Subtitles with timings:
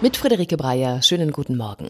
[0.00, 1.88] Mit Friederike Breyer, schönen guten Morgen.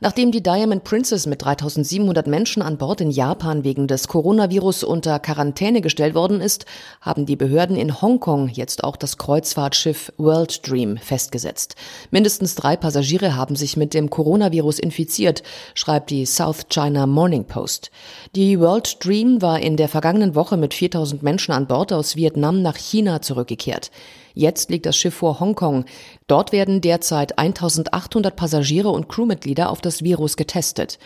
[0.00, 5.18] Nachdem die Diamond Princess mit 3700 Menschen an Bord in Japan wegen des Coronavirus unter
[5.20, 6.64] Quarantäne gestellt worden ist,
[7.02, 11.76] haben die Behörden in Hongkong jetzt auch das Kreuzfahrtschiff World Dream festgesetzt.
[12.10, 15.42] Mindestens drei Passagiere haben sich mit dem Coronavirus infiziert,
[15.74, 17.90] schreibt die South China Morning Post.
[18.34, 22.62] Die World Dream war in der vergangenen Woche mit 4000 Menschen an Bord aus Vietnam
[22.62, 23.90] nach China zurückgekehrt.
[24.34, 25.84] Jetzt liegt das Schiff vor Hongkong.
[26.26, 30.98] Dort werden derzeit 1800 Passagiere und Crewmitglieder auf das Virus getestet.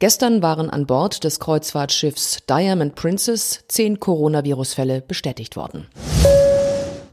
[0.00, 5.86] Gestern waren an Bord des Kreuzfahrtschiffs Diamond Princess zehn Coronavirus-Fälle bestätigt worden.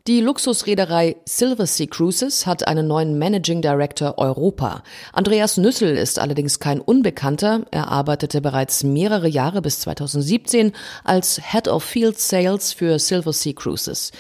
[0.10, 4.82] Die Luxusreederei Silversea Cruises hat einen neuen Managing Director Europa.
[5.14, 7.62] Andreas Nüssel ist allerdings kein Unbekannter.
[7.70, 10.72] Er arbeitete bereits mehrere Jahre bis 2017
[11.04, 14.12] als Head of Field Sales für Silversea Cruises.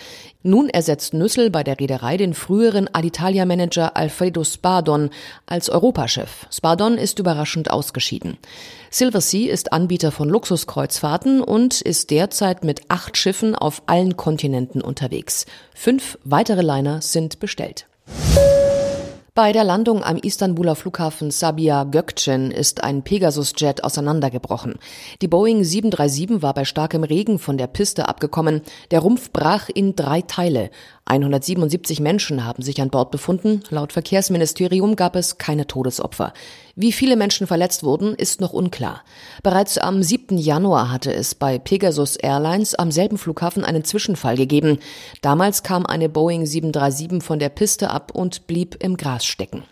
[0.42, 5.10] Nun ersetzt Nüssel bei der Reederei den früheren Alitalia-Manager Alfredo Spadon
[5.48, 6.48] als Europachef.
[6.50, 8.38] Spadon ist überraschend ausgeschieden.
[8.90, 15.46] Silversea ist Anbieter von Luxuskreuzfahrten und ist derzeit mit acht Schiffen auf allen Kontinenten unterwegs.
[15.82, 17.89] Fünf weitere Liner sind bestellt.
[19.42, 24.76] Bei der Landung am Istanbuler Flughafen Sabiha Gökçen ist ein Pegasus-Jet auseinandergebrochen.
[25.22, 28.64] Die Boeing 737 war bei starkem Regen von der Piste abgekommen.
[28.92, 30.72] Der Rumpf brach in drei Teile.
[31.06, 33.64] 177 Menschen haben sich an Bord befunden.
[33.70, 36.34] Laut Verkehrsministerium gab es keine Todesopfer.
[36.76, 39.04] Wie viele Menschen verletzt wurden, ist noch unklar.
[39.42, 40.38] Bereits am 7.
[40.38, 44.78] Januar hatte es bei Pegasus Airlines am selben Flughafen einen Zwischenfall gegeben.
[45.24, 49.64] Damals kam eine Boeing 737 von der Piste ab und blieb im Gras stecken.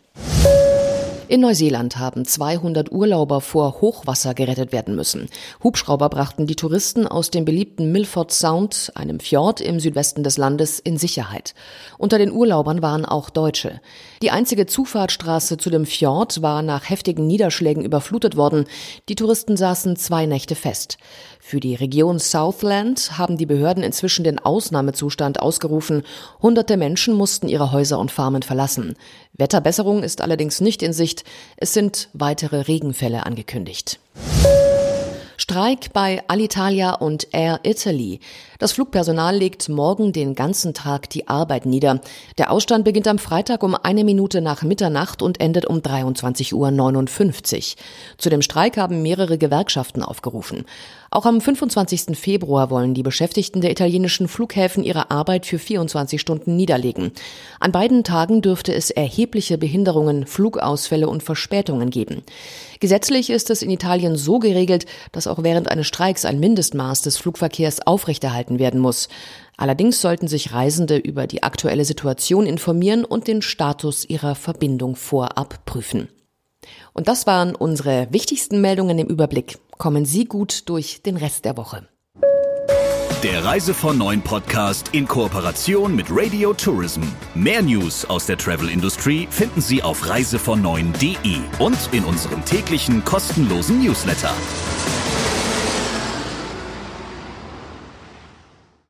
[1.30, 5.28] In Neuseeland haben 200 Urlauber vor Hochwasser gerettet werden müssen.
[5.62, 10.80] Hubschrauber brachten die Touristen aus dem beliebten Milford Sound, einem Fjord im Südwesten des Landes,
[10.80, 11.54] in Sicherheit.
[11.98, 13.82] Unter den Urlaubern waren auch Deutsche.
[14.22, 18.64] Die einzige Zufahrtsstraße zu dem Fjord war nach heftigen Niederschlägen überflutet worden.
[19.10, 20.98] Die Touristen saßen zwei Nächte fest.
[21.42, 26.04] Für die Region Southland haben die Behörden inzwischen den Ausnahmezustand ausgerufen.
[26.42, 28.96] Hunderte Menschen mussten ihre Häuser und Farmen verlassen.
[29.38, 31.17] Wetterbesserung ist allerdings nicht in Sicht.
[31.58, 34.00] Es sind weitere Regenfälle angekündigt.
[35.40, 38.20] Streik bei Alitalia und Air Italy.
[38.58, 42.02] Das Flugpersonal legt morgen den ganzen Tag die Arbeit nieder.
[42.40, 47.84] Der Ausstand beginnt am Freitag um eine Minute nach Mitternacht und endet um 23.59 Uhr.
[48.18, 50.66] Zu dem Streik haben mehrere Gewerkschaften aufgerufen.
[51.10, 52.18] Auch am 25.
[52.18, 57.12] Februar wollen die Beschäftigten der italienischen Flughäfen ihre Arbeit für 24 Stunden niederlegen.
[57.60, 62.24] An beiden Tagen dürfte es erhebliche Behinderungen, Flugausfälle und Verspätungen geben.
[62.80, 67.18] Gesetzlich ist es in Italien so geregelt, dass auch während eines Streiks ein Mindestmaß des
[67.18, 69.08] Flugverkehrs aufrechterhalten werden muss.
[69.56, 75.66] Allerdings sollten sich Reisende über die aktuelle Situation informieren und den Status ihrer Verbindung vorab
[75.66, 76.10] prüfen.
[76.98, 79.60] Und das waren unsere wichtigsten Meldungen im Überblick.
[79.78, 81.88] Kommen Sie gut durch den Rest der Woche.
[83.24, 87.02] Der Reise von Neuen Podcast in Kooperation mit Radio Tourism.
[87.36, 90.62] Mehr News aus der Travel Industry finden Sie auf reisevon
[91.60, 94.34] und in unserem täglichen kostenlosen Newsletter.